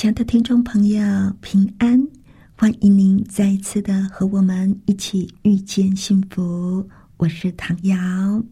[0.00, 0.98] 亲爱的听众朋友，
[1.42, 2.08] 平安！
[2.56, 6.88] 欢迎您再一次的和我们一起遇见幸福。
[7.18, 8.42] 我是唐瑶。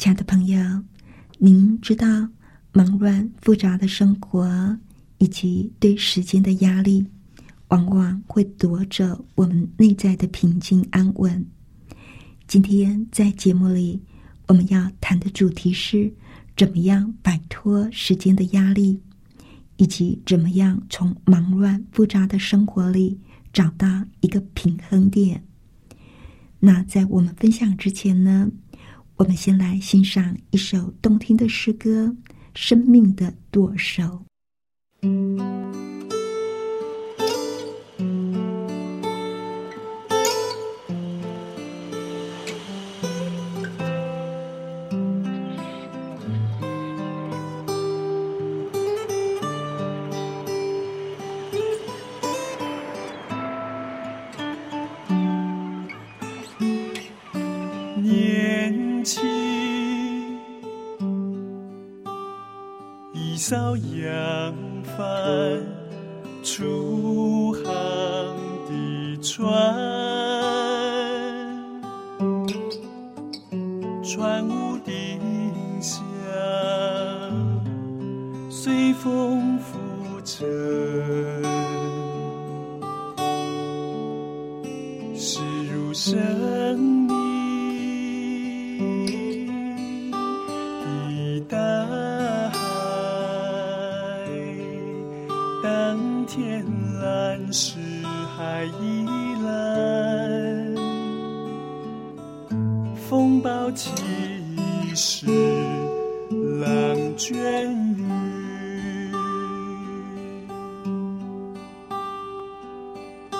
[0.00, 0.60] 亲爱的朋友，
[1.38, 2.28] 您知道
[2.72, 4.76] 忙乱复杂的生活
[5.18, 7.06] 以及对时间的压力，
[7.68, 11.46] 往往会夺走我们内在的平静安稳。
[12.48, 14.02] 今天在节目里，
[14.48, 16.12] 我们要谈的主题是：
[16.56, 19.00] 怎么样摆脱时间的压力？
[19.76, 23.18] 以及怎么样从忙乱复杂的生活里
[23.52, 23.86] 找到
[24.20, 25.42] 一个平衡点？
[26.58, 28.48] 那在我们分享之前呢，
[29.16, 32.06] 我们先来欣赏一首动听的诗歌
[32.54, 34.24] 《生命的舵手》。
[63.24, 64.54] 一艘扬
[64.96, 65.62] 帆
[66.42, 67.62] 出航
[68.66, 69.48] 的船，
[74.02, 75.20] 船坞丁
[75.80, 76.02] 香
[78.50, 79.78] 随风浮
[80.24, 80.44] 沉，
[85.14, 85.40] 驶
[85.72, 86.91] 入生。
[104.94, 105.26] 实
[106.60, 107.34] 浪卷
[107.96, 108.04] 雨，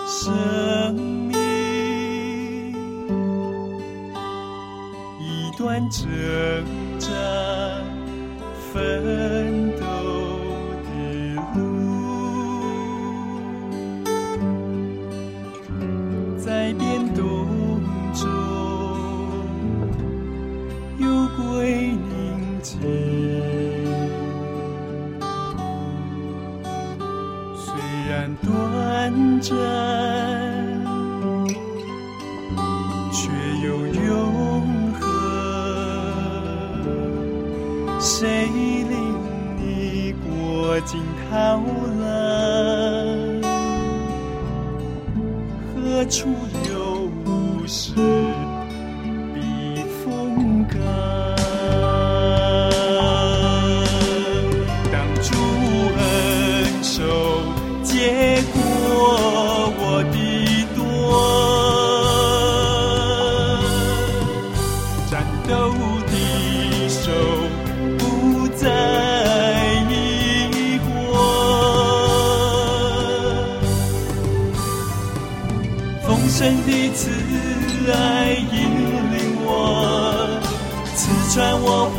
[0.06, 1.32] 生命
[5.20, 6.06] 一段挣
[6.98, 7.08] 扎
[8.72, 9.71] 奋
[41.32, 43.40] 到了
[45.72, 46.28] 何处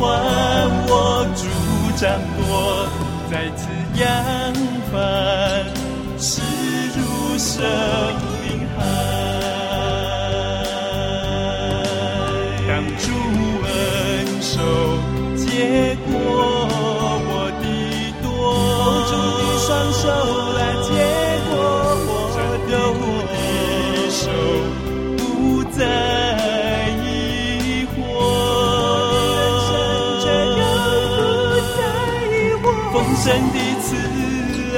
[0.04, 1.42] 换我，主
[1.96, 2.86] 掌舵，
[3.30, 3.62] 再次
[3.96, 4.04] 扬
[4.92, 5.64] 帆，
[6.18, 6.42] 驶
[6.94, 7.64] 入生
[32.94, 33.96] 丰盛的慈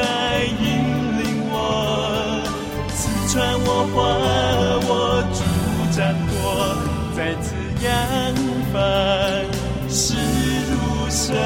[0.00, 0.04] 爱
[0.46, 0.64] 引
[1.18, 1.54] 领我，
[2.94, 2.98] 刺
[3.28, 3.94] 穿我，换
[4.88, 4.90] 我，
[5.34, 5.38] 主
[5.94, 6.34] 掌舵，
[7.14, 7.52] 再次
[7.84, 7.92] 扬
[8.72, 8.80] 帆，
[9.90, 10.16] 势
[10.70, 10.72] 如
[11.10, 11.36] 生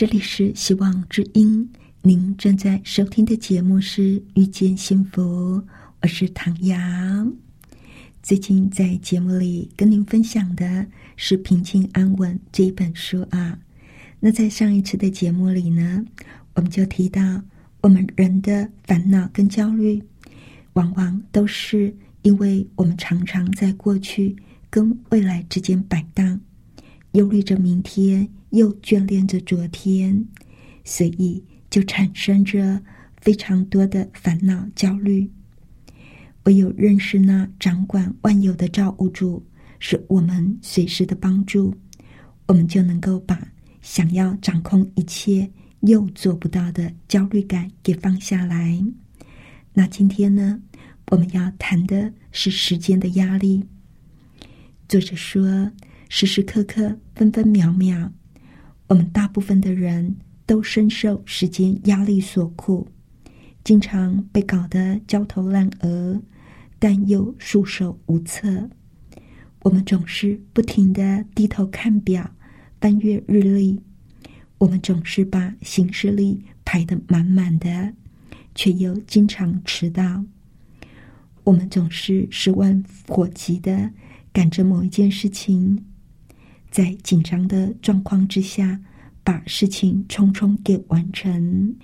[0.00, 1.70] 这里是希望之音，
[2.00, 5.58] 您正在收听的节目是《遇见幸福》，
[6.00, 6.74] 我是唐瑶。
[8.22, 10.86] 最近在节目里跟您分享的
[11.16, 13.58] 是《平静安稳》这一本书啊。
[14.20, 16.02] 那在上一次的节目里呢，
[16.54, 17.20] 我们就提到，
[17.82, 20.02] 我们人的烦恼跟焦虑，
[20.72, 24.34] 往往都是因为我们常常在过去
[24.70, 26.40] 跟未来之间摆荡，
[27.12, 28.26] 忧虑着明天。
[28.50, 30.26] 又眷恋着昨天，
[30.84, 32.80] 所以就产生着
[33.20, 35.30] 非常多的烦恼焦虑。
[36.44, 39.44] 唯有认识那掌管万有的造物主，
[39.78, 41.74] 是我们随时的帮助，
[42.46, 43.40] 我们就能够把
[43.82, 45.48] 想要掌控一切
[45.80, 48.82] 又做不到的焦虑感给放下来。
[49.72, 50.60] 那今天呢，
[51.10, 53.62] 我们要谈的是时间的压力。
[54.88, 55.70] 作者说，
[56.08, 58.12] 时时刻刻，分分秒秒。
[58.90, 62.88] 我们大部分的人都深受时间压力所苦，
[63.62, 66.20] 经常被搞得焦头烂额，
[66.80, 68.68] 但又束手无策。
[69.62, 72.32] 我们总是不停的低头看表，
[72.80, 73.80] 翻阅日历。
[74.58, 77.94] 我们总是把行事历排得满满的，
[78.56, 80.24] 却又经常迟到。
[81.44, 83.92] 我们总是十万火急的
[84.32, 85.84] 赶着某一件事情。
[86.70, 88.80] 在紧张的状况之下，
[89.24, 91.74] 把事情匆匆给完成。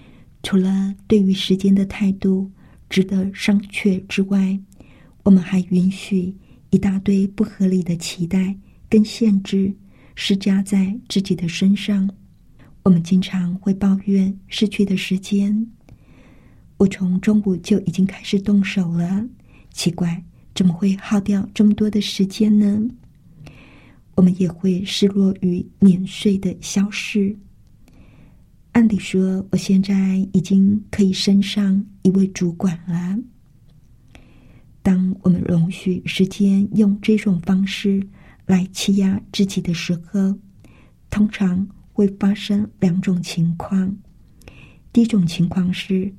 [0.42, 2.50] 除了对于时间的态度
[2.88, 4.58] 值得商榷之外，
[5.24, 6.32] 我们还允许
[6.70, 8.56] 一大堆不合理的期待
[8.88, 9.74] 跟限制
[10.14, 12.08] 施加在自己的身上。
[12.84, 15.66] 我们经常会抱怨失去的时间。
[16.76, 19.26] 我从中午就已经开始动手了，
[19.72, 20.22] 奇怪，
[20.54, 22.88] 怎么会耗掉这么多的时间呢？
[24.16, 27.36] 我们也会失落于年岁的消逝。
[28.72, 33.18] 按理说，我现在已经可以升上一位主管了。
[34.82, 38.06] 当我们容许时间用这种方式
[38.46, 40.34] 来欺压自己的时候，
[41.10, 43.96] 通常会发生两种情况。
[44.92, 46.12] 第一种情况是，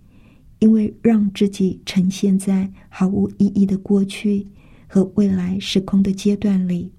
[0.60, 4.46] 因为让自己呈现在毫无意义的过去
[4.88, 6.92] 和未来时空的阶段里。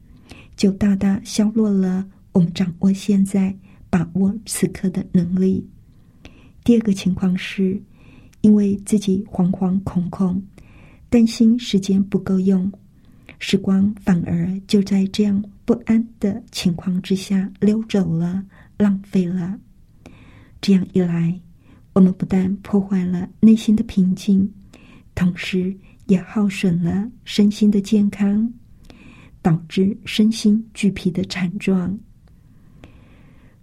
[0.58, 3.56] 就大大削弱了我们掌握现在、
[3.88, 5.64] 把握此刻的能力。
[6.64, 7.80] 第二个情况是，
[8.40, 10.42] 因为自己惶惶恐恐，
[11.08, 12.70] 担心时间不够用，
[13.38, 18.44] 时光反而就在这样不安的情况之下溜走了，
[18.76, 19.56] 浪费了。
[20.60, 21.40] 这样一来，
[21.92, 24.52] 我们不但破坏了内心的平静，
[25.14, 25.72] 同时
[26.06, 28.52] 也耗损了身心的健康。
[29.48, 31.98] 导致身心俱疲的惨状。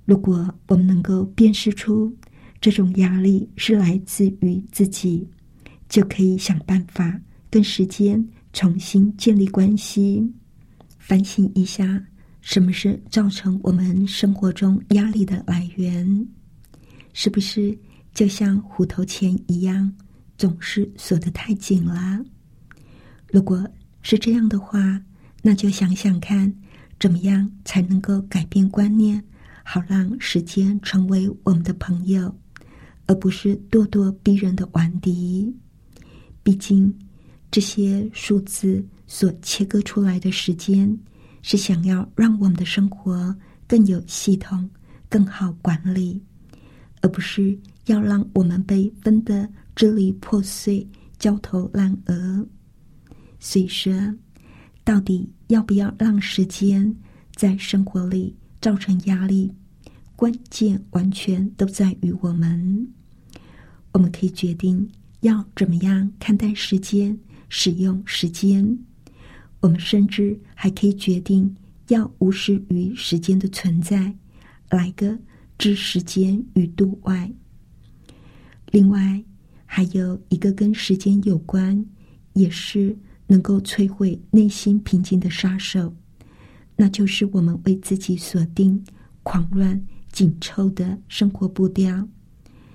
[0.03, 2.11] 如果我们能够辨识出
[2.59, 5.29] 这种压力是来自于自己，
[5.87, 10.27] 就可以想办法跟时间重新建立关系，
[10.97, 12.03] 反省一下
[12.41, 16.27] 什么是造成我们生活中压力的来源，
[17.13, 17.77] 是不是
[18.11, 19.93] 就像虎头钳一样，
[20.35, 22.25] 总是锁得太紧了？
[23.27, 23.63] 如果
[24.01, 24.99] 是这样的话，
[25.47, 26.51] 那就想想看，
[26.99, 29.23] 怎么样才能够改变观念，
[29.63, 32.35] 好让时间成为我们的朋友，
[33.05, 35.55] 而不是咄咄逼人的顽敌。
[36.41, 36.91] 毕竟，
[37.51, 40.97] 这些数字所切割出来的时间，
[41.43, 43.35] 是想要让我们的生活
[43.67, 44.67] 更有系统、
[45.07, 46.19] 更好管理，
[47.03, 52.43] 而不是要让我们被分得支离破碎、焦头烂额。
[53.39, 53.93] 所以说。
[54.85, 56.95] 到底要不要让时间
[57.35, 59.51] 在生活里造成压力？
[60.15, 62.87] 关键完全都在于我们。
[63.91, 64.89] 我们可以决定
[65.21, 67.17] 要怎么样看待时间、
[67.49, 68.77] 使用时间。
[69.59, 71.53] 我们甚至还可以决定
[71.89, 74.13] 要无视于时间的存在，
[74.69, 75.17] 来个
[75.57, 77.31] 置时间于度外。
[78.71, 79.23] 另外，
[79.65, 81.85] 还有一个跟时间有关，
[82.33, 82.97] 也是。
[83.27, 85.93] 能够摧毁内心平静的杀手，
[86.75, 88.83] 那就是我们为自己锁定
[89.23, 92.07] 狂乱紧凑的生活步调。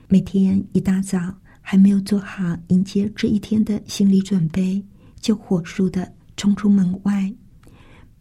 [0.08, 1.18] 每天一大早
[1.60, 4.84] 还没有做好迎接这一天的心理准备，
[5.20, 7.32] 就火速的冲出门外，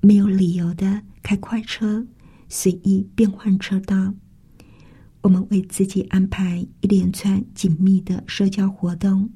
[0.01, 2.05] 没有理由的开快车，
[2.47, 4.13] 随意变换车道。
[5.21, 9.29] 我们为自己安排一连串紧密的社交活动。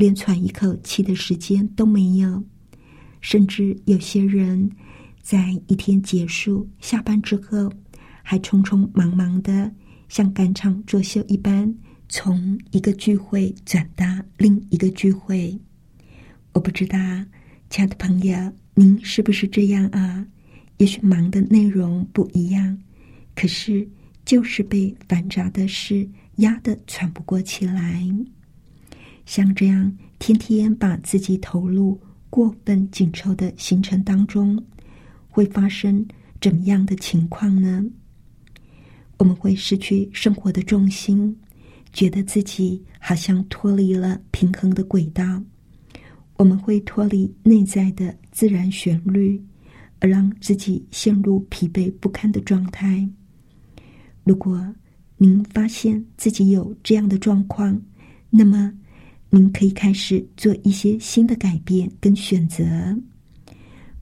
[0.00, 2.42] 连喘一口气的时间都没有，
[3.20, 4.70] 甚至有些人
[5.20, 7.70] 在一天结束下班之后，
[8.22, 9.70] 还匆匆忙忙的
[10.08, 11.70] 像赶场作秀一般，
[12.08, 14.06] 从一个聚会转到
[14.38, 15.54] 另一个聚会。
[16.54, 16.98] 我不知道，
[17.68, 18.34] 亲爱的朋友，
[18.74, 20.26] 您是不是这样啊？
[20.78, 22.78] 也许忙的内容不一样，
[23.34, 23.86] 可是
[24.24, 28.02] 就是被繁杂的事压得喘不过气来。
[29.26, 34.62] 像这样天天把自己投入过分紧凑的行程当中，
[35.28, 36.06] 会发生
[36.40, 37.84] 怎么样的情况呢？
[39.18, 41.36] 我们会失去生活的重心，
[41.92, 45.42] 觉得自己好像脱离了平衡的轨道。
[46.36, 49.38] 我们会脱离内在的自然旋律，
[49.98, 53.06] 而让自己陷入疲惫不堪的状态。
[54.24, 54.74] 如果
[55.18, 57.78] 您发现自己有这样的状况，
[58.30, 58.72] 那么
[59.30, 62.64] 您可以开始做一些新的改变跟选择，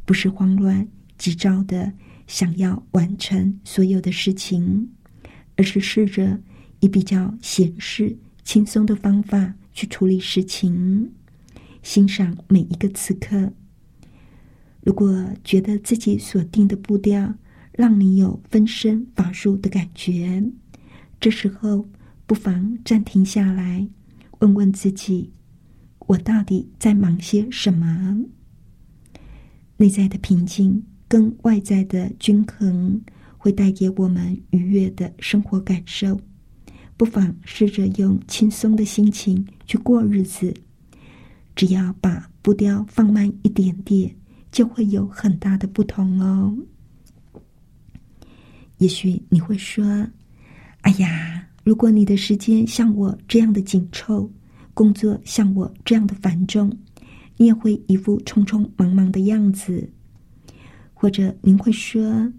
[0.05, 1.93] 不是慌乱急躁的
[2.27, 4.89] 想要完成所有的事情。
[5.61, 6.41] 而是试着
[6.79, 11.11] 以比较闲适、轻松的方法去处理事情，
[11.83, 13.53] 欣赏每一个此刻。
[14.83, 17.35] 如果觉得自己所定的步调
[17.73, 20.41] 让你有分身乏术的感觉，
[21.19, 21.85] 这时候
[22.25, 23.85] 不妨暂停下来，
[24.38, 25.33] 问问自己：
[26.07, 28.25] 我到底在忙些什么？
[29.76, 33.00] 内在的平静跟外在的均衡。
[33.40, 36.21] 会带给我们愉悦的生活感受，
[36.97, 40.52] 不妨试着用轻松的心情去过日子。
[41.54, 44.12] 只要把步调放慢一点点，
[44.50, 46.59] 就会有很大的不同哦。
[48.78, 50.09] 也许你会说
[50.83, 51.38] ：“哎呀，
[51.69, 54.33] 如果你的时间像我这样的紧凑，
[54.73, 56.75] 工作像我这样的繁重，
[57.37, 59.87] 你也会一副匆匆忙忙的样子。”
[60.95, 62.33] 或者您会说。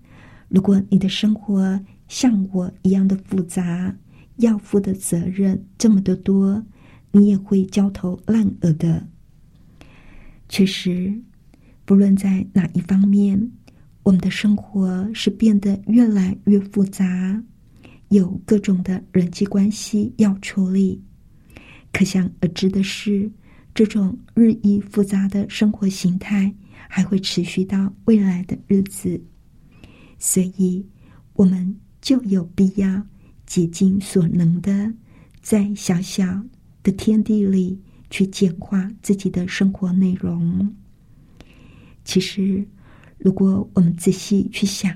[0.48, 3.96] 如果你的生活像我一样的复杂，
[4.38, 6.66] 要负的责任这么的多，
[7.12, 9.08] 你也会焦头烂额的。
[10.48, 11.14] 确实，
[11.86, 13.52] 不论在哪一方面，
[14.02, 17.44] 我们的生活是变得越来越复杂，
[18.10, 21.02] 有各种的人际关系要处理。
[21.92, 23.32] 可想而知的是，
[23.74, 26.54] 这种日益复杂的生活形态
[26.88, 29.20] 还会持续到未来的日子。
[30.20, 30.86] 所以，
[31.34, 33.04] 我们就有必要
[33.46, 34.94] 竭尽所能的，
[35.42, 36.26] 在小小
[36.84, 40.76] 的天地里去简化自己的生活内容。
[42.04, 42.68] 其实，
[43.18, 44.96] 如果我们仔细去想，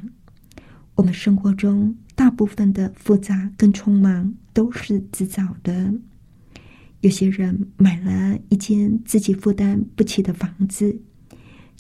[0.96, 5.94] 我们生活中大部分的复杂跟匆忙都是自找的。
[7.02, 10.98] 有些人买了一间自己负担不起的房子，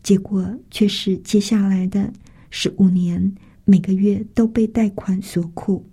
[0.01, 2.11] 结果却是接下来的。
[2.49, 3.33] 十五年，
[3.65, 5.89] 每个月都被贷款所苦。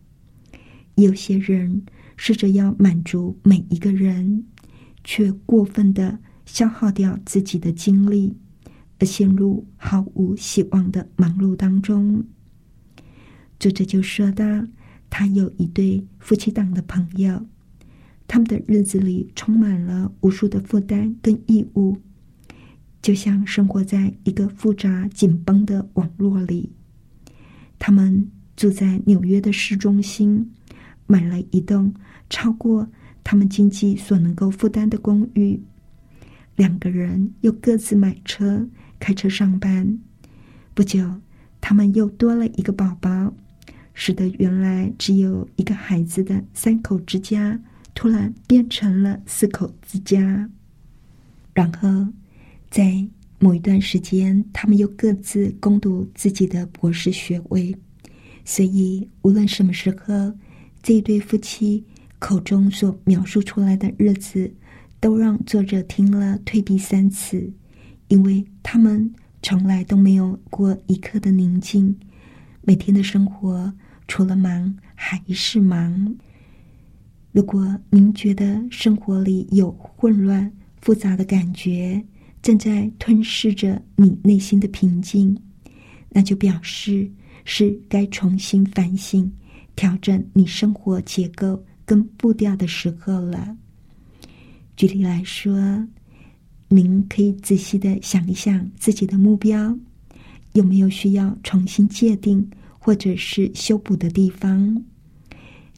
[0.97, 1.83] 有些人
[2.17, 4.45] 试着要满足每一个人，
[5.05, 8.37] 却过分的消耗掉自己的精力，
[8.99, 12.23] 而陷入毫无希望的忙碌当中。
[13.61, 14.45] 作者就说到，
[15.11, 17.47] 他有一对夫妻档的朋友，
[18.27, 21.95] 他们的日子里充满了无数的负担跟义务。
[23.03, 26.71] 就像生活在一个复杂紧绷的网络里，
[27.79, 28.27] 他们
[28.57, 30.51] 住在纽约的市中心，
[31.07, 31.93] 买了一栋
[32.31, 32.89] 超过
[33.23, 35.61] 他们经济所能够负担的公寓。
[36.57, 38.67] 两个人又各自买车，
[38.99, 39.99] 开车上班。
[40.73, 41.11] 不久，
[41.61, 43.35] 他们又多了一个宝宝，
[44.03, 47.61] 使得原来只有一个孩子的三口之家，
[47.95, 50.49] 突然变成了四口之家。
[51.53, 51.89] 然后。
[52.71, 53.05] 在
[53.41, 57.77] 某一段时间，他们又各自攻读自己的博士学位，
[58.45, 60.33] 所以无论什么时候，
[60.81, 61.85] 这一对夫妻
[62.21, 64.49] 口中所描述出来的日子，
[65.01, 67.53] 都让作者听了退避三尺，
[68.07, 71.93] 因为他们从来都没有过一刻的宁静，
[72.63, 73.75] 每天的生活
[74.11, 76.17] 除了忙还是忙。
[77.31, 82.05] 如果您觉得生活里有混乱复杂的感觉，
[82.43, 85.41] 正在吞噬着你内心的平静，
[86.09, 87.09] 那就表示
[87.45, 89.33] 是该重新反省、
[89.77, 93.57] 调整你生活结构跟步调的时候了。
[94.75, 95.87] 举例来说，
[96.67, 99.79] 您可以仔细的想一想自己的目标
[100.55, 104.85] 有没有需要重新界定或者是修补的地方。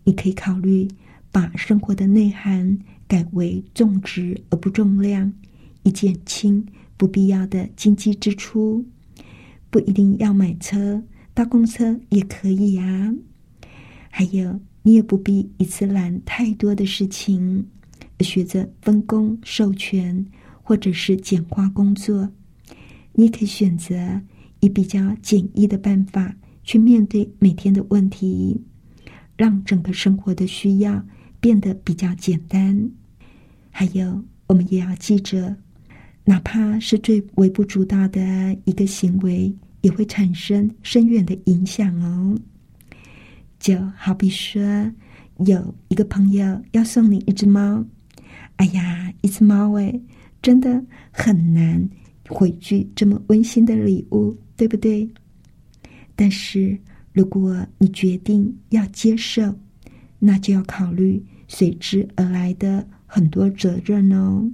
[0.05, 0.89] 你可以考虑
[1.31, 5.31] 把生活的内涵改为重质而不重量。
[5.83, 6.65] 以减轻
[6.97, 8.87] 不必要的经济支出，
[9.69, 11.03] 不一定要买车，
[11.35, 13.13] 搭公车也可以呀。
[14.09, 17.67] 还有，你也不必一次揽太多的事情，
[18.21, 20.25] 学着分工授权，
[20.63, 22.31] 或者是简化工作。
[23.15, 24.23] 你可以选择
[24.61, 28.61] 以比较简易的办法去面对每天的问题，
[29.37, 31.05] 让整个生活的需要
[31.41, 32.91] 变得比较简单。
[33.71, 35.57] 还有，我们也要记着，
[36.25, 42.39] 哪怕是最微不足道的一个行为，也会产生深远的影响哦。
[43.59, 44.61] 就好比说，
[45.47, 47.85] 有一个朋友要送你一只猫，
[48.57, 50.01] 哎呀，一只猫哎，
[50.43, 51.89] 真的很难
[52.29, 55.09] 回拒这么温馨的礼物，对不对？
[56.15, 56.79] 但是
[57.13, 59.55] 如果你决定要接受，
[60.19, 64.51] 那就要考虑随之而来的很多责任哦。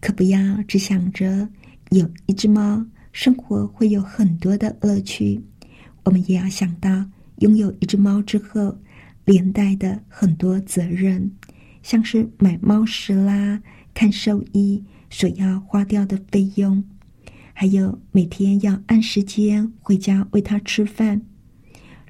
[0.00, 1.48] 可不要只想着
[1.90, 5.40] 有一只猫，生活会有很多的乐趣。
[6.04, 7.04] 我们也要想到。
[7.40, 8.76] 拥有一只猫之后，
[9.24, 11.30] 连带的很多责任，
[11.82, 13.58] 像是买猫食啦、
[13.94, 16.84] 看兽医所要花掉的费用，
[17.60, 21.20] 还有每天要按时间回家喂它吃饭。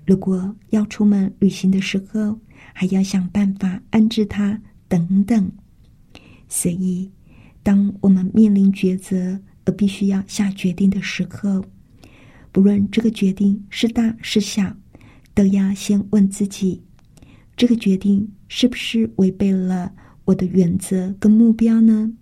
[0.07, 2.39] 如果要出门旅行的时候，
[2.73, 5.51] 还要想办法安置它等等。
[6.47, 7.11] 所以，
[7.65, 11.65] 当我们面临抉择而必须要下决定的时候，
[12.53, 14.73] 不论这个决定是大是小。
[15.35, 16.81] 都要先问自己：
[17.57, 19.93] 这个决定是不是违背了
[20.27, 22.13] 我的原则跟目标呢？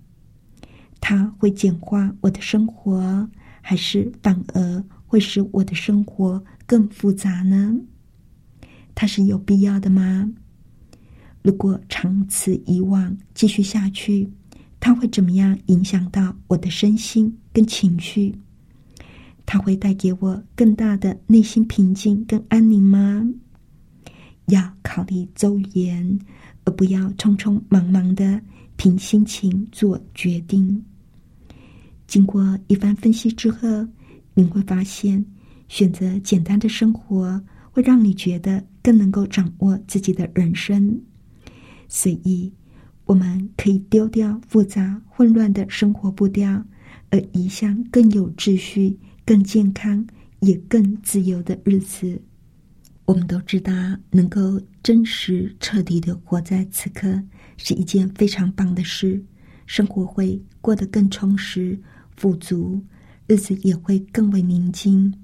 [1.00, 3.28] 它会简化我的生活，
[3.60, 7.74] 还是反而会使我的生活更复杂呢？
[8.94, 10.30] 它是有必要的吗？
[11.42, 14.28] 如果长此以往继续下去，
[14.80, 18.34] 它会怎么样影响到我的身心跟情绪？
[19.46, 23.26] 它会带给我更大的内心平静跟安宁吗？
[24.46, 26.18] 要考虑周延，
[26.64, 28.40] 而不要匆匆忙忙的
[28.76, 30.84] 凭心情做决定。
[32.08, 33.86] 经过一番分析之后，
[34.34, 35.24] 你会发现，
[35.68, 37.40] 选择简单的生活
[37.70, 41.00] 会让你觉得更能够掌握自己的人生。
[41.86, 42.52] 所以，
[43.04, 46.64] 我们可以丢掉复杂混乱的生活步调，
[47.10, 48.98] 而移向更有秩序。
[49.26, 50.02] 更健康
[50.40, 52.18] 也更自由的日子，
[53.04, 53.70] 我们都知道，
[54.10, 57.22] 能够真实彻底的活在此刻
[57.58, 59.22] 是一件非常棒的事，
[59.66, 61.78] 生活会过得更充实、
[62.18, 62.82] 富足，
[63.28, 65.14] 日子也会更为宁静。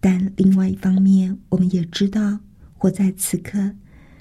[0.00, 2.40] 但另外一方面，我们也知道，
[2.72, 3.70] 活在此刻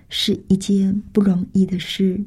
[0.10, 2.22] 是一件不容易的事。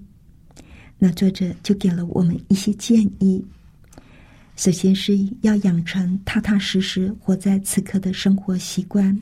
[0.98, 3.44] 那作者就给了我们一些建议。
[4.56, 9.14] 首先是要养成踏踏实实活在此刻的生活习惯。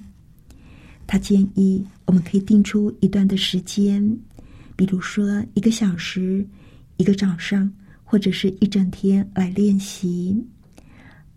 [1.08, 4.16] 他建议我们可以定出一段的时间，
[4.76, 6.46] 比如说一个小时、
[6.98, 7.68] 一个早上，
[8.04, 10.40] 或者是一整天来练习，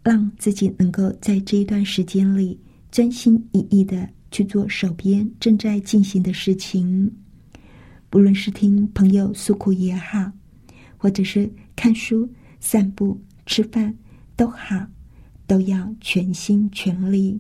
[0.03, 2.59] 让自己能够在这一段时间里
[2.91, 7.11] 专心一意的去做手边正在进行的事情。
[8.09, 10.31] 不论是听朋友诉苦也好，
[10.97, 13.19] 或者是看书、散步。
[13.49, 13.95] 吃饭
[14.35, 14.85] 都好，
[15.47, 17.39] 都要全心全力。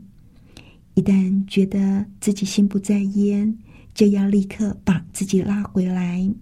[0.93, 3.57] 一旦觉得自己心不在焉，
[3.93, 6.33] 就要立刻把自己拉回来。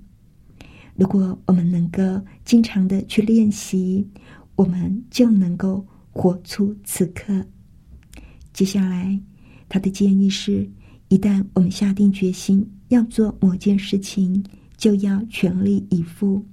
[0.95, 2.01] 如果我们能够
[2.43, 4.07] 经常的去练习，
[4.55, 7.45] 我们就能够活出此刻。
[8.53, 9.19] 接下来，
[9.67, 10.69] 他的建议是：
[11.09, 14.43] 一旦我们下定决心要做某件事情，
[14.77, 16.45] 就要全力以赴，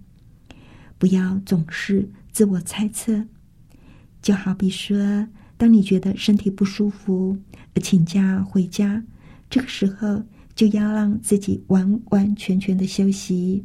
[0.99, 2.11] 不要总是。
[2.33, 3.27] 自我猜测，
[4.23, 5.29] 就好比说，
[5.59, 7.37] 当你觉得身体不舒服
[7.75, 9.05] 而请假回家，
[9.51, 10.23] 这个时候
[10.55, 13.63] 就要让自己完完全全的休息，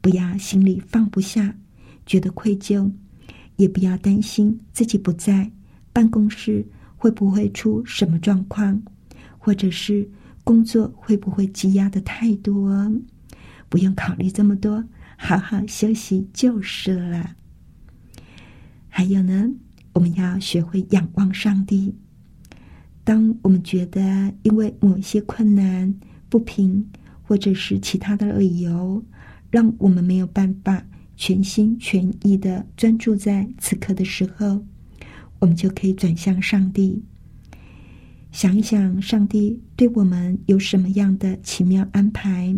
[0.00, 1.54] 不要心里放不下，
[2.06, 2.90] 觉得愧疚，
[3.56, 5.50] 也不要担心自己不在
[5.92, 8.82] 办公室会不会出什么状况，
[9.38, 10.08] 或者是
[10.42, 12.90] 工作会不会积压的太多，
[13.68, 14.82] 不用考虑这么多，
[15.16, 17.36] 好好休息就是了。
[18.88, 19.50] 还有呢，
[19.92, 21.94] 我们要学会仰望上帝。
[23.04, 25.94] 当我们觉得因为某些困难、
[26.28, 26.86] 不平，
[27.22, 29.02] 或者是其他的理由，
[29.50, 30.86] 让我们没有办法
[31.16, 34.64] 全心全意的专注在此刻的时候，
[35.38, 37.02] 我们就可以转向上帝，
[38.30, 42.54] 想一想上帝对我们有什么样的奇妙安排，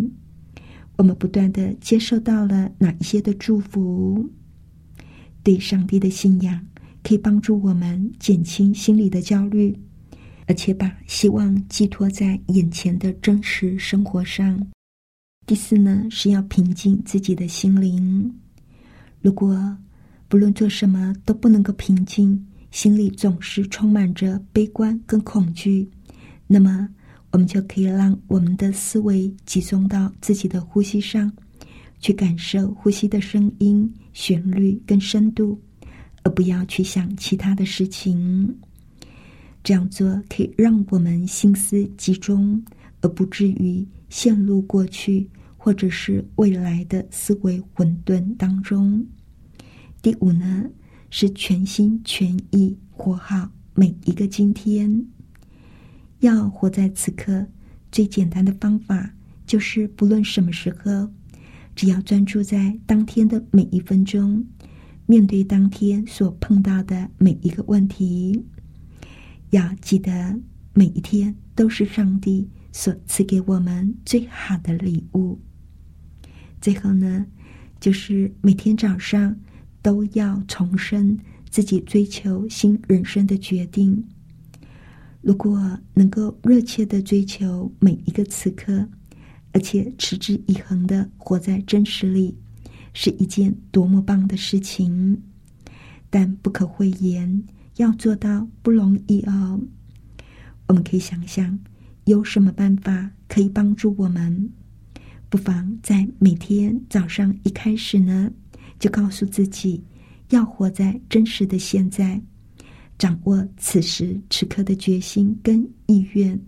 [0.96, 4.30] 我们不断的接受到了哪一些的祝福。
[5.42, 6.64] 对上帝的信仰
[7.02, 9.76] 可以帮助我们减轻心理的焦虑，
[10.46, 14.64] 而且把希望寄托在眼前的真实生活上。
[15.44, 18.32] 第四呢，是要平静自己的心灵。
[19.20, 19.76] 如果
[20.28, 25.86] 不论做什么都不能够平静，心里总是充满着悲观跟恐惧，
[26.46, 26.88] 那么
[27.32, 31.30] 我们就可以让我们的思维集中到自己的呼吸上，
[31.98, 35.60] 去感受呼吸的声音、旋律跟深度，
[36.22, 38.56] 而不要去想其他的事情。
[39.64, 42.62] 这样做可以让我们心思集中，
[43.00, 43.86] 而不至于。
[44.12, 49.06] 陷入过去或者是未来的思维混沌当中。
[50.02, 50.66] 第五呢，
[51.08, 55.06] 是全心全意活好每一个今天。
[56.20, 57.46] 要活在此刻，
[57.90, 59.14] 最简单的方法
[59.46, 61.08] 就是，不论什么时候，
[61.74, 64.44] 只要专注在当天的每一分钟，
[65.06, 68.44] 面对当天所碰到的每一个问题，
[69.48, 70.38] 要记得
[70.74, 72.50] 每一天都是上帝。
[72.72, 75.38] 所赐给我们最好的礼物。
[76.60, 77.26] 最后呢，
[77.78, 79.38] 就是每天早上
[79.82, 81.18] 都要重申
[81.50, 84.04] 自己追求新人生的决定。
[85.20, 88.88] 如果能够热切的追求每一个此刻，
[89.52, 92.36] 而且持之以恒的活在真实里，
[92.94, 95.20] 是一件多么棒的事情！
[96.10, 97.44] 但不可讳言，
[97.76, 99.60] 要做到不容易哦。
[100.68, 101.58] 我们可以想象。
[102.04, 104.50] 有什么办法可以帮助我们？
[105.28, 108.30] 不妨在每天早上一开始呢，
[108.78, 109.82] 就告诉自己
[110.30, 112.20] 要活在真实的现在，
[112.98, 116.38] 掌握此时此刻的决心跟意愿，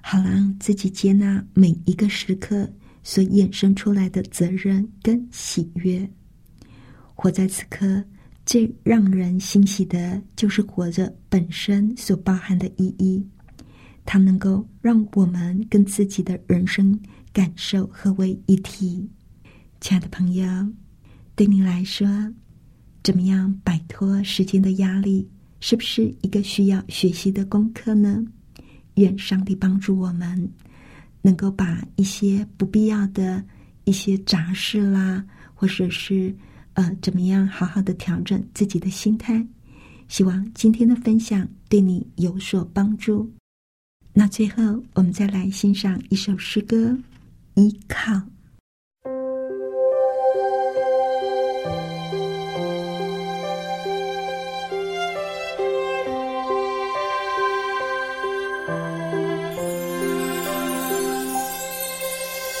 [0.00, 2.70] 好让自己接纳每一个时刻
[3.02, 6.08] 所衍生出来的责任跟喜悦。
[7.14, 8.04] 活在此刻，
[8.46, 13.26] 最让人欣喜的就是活着本身所包含的意义。
[14.04, 16.98] 它能够让我们跟自己的人生
[17.32, 19.08] 感受合为一体。
[19.80, 20.46] 亲爱的朋友，
[21.34, 22.06] 对你来说，
[23.02, 25.26] 怎么样摆脱时间的压力，
[25.60, 28.22] 是不是一个需要学习的功课呢？
[28.94, 30.50] 愿上帝帮助我们，
[31.22, 33.42] 能够把一些不必要的
[33.84, 36.34] 一些杂事啦，或者是
[36.74, 39.46] 呃，怎么样好好的调整自己的心态。
[40.08, 43.30] 希望今天的分享对你有所帮助。
[44.12, 44.62] 那最后，
[44.94, 46.76] 我们再来欣赏一首诗歌
[47.54, 48.12] 《依靠》。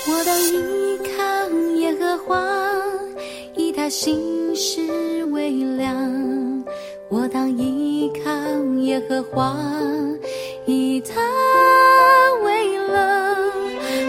[0.08, 2.40] 我当依靠耶和华，
[3.56, 5.94] 以他心事为粮；
[7.10, 8.30] 我当依靠
[8.82, 9.56] 耶和华。
[10.70, 11.14] 以他
[12.44, 12.94] 为乐，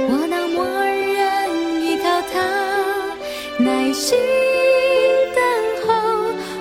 [0.10, 2.38] 我当默认依靠他，
[3.58, 4.20] 耐心
[5.34, 5.42] 等
[5.88, 5.90] 候。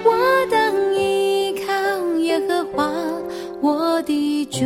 [0.02, 0.16] 我
[0.50, 1.70] 当依靠
[2.16, 2.90] 耶和华，
[3.60, 4.64] 我的主，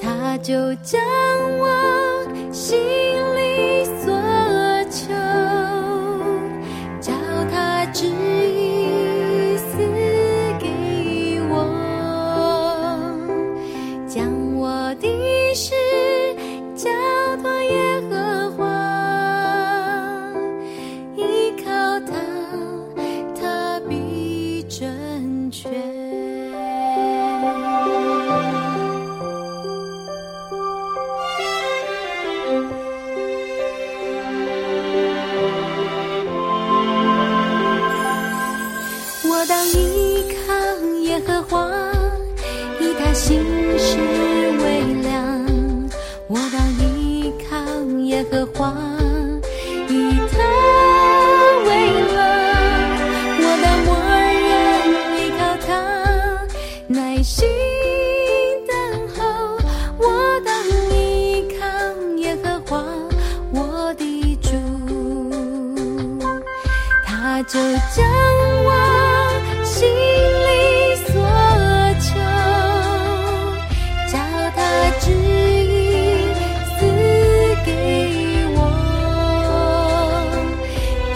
[0.00, 0.98] 他就将
[1.58, 2.78] 我心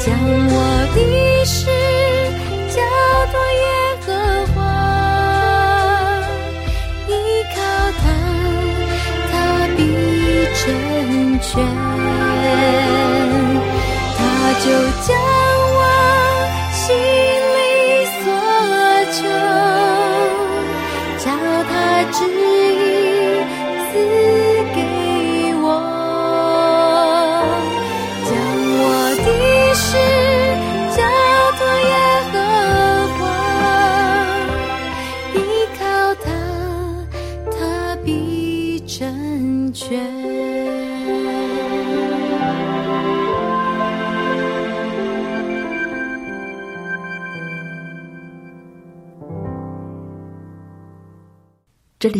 [0.04, 0.56] 将我
[0.96, 1.66] 的诗
[2.68, 2.76] 叫
[3.30, 3.66] 作耶
[4.04, 4.08] 和
[4.52, 4.56] 华
[7.06, 7.10] 依
[7.54, 7.56] 靠
[8.00, 8.02] 他
[9.30, 9.32] 他
[9.76, 9.80] 必
[10.56, 10.60] 成
[11.40, 11.50] 全
[14.18, 14.20] 他
[14.64, 14.66] 就
[15.06, 15.31] 将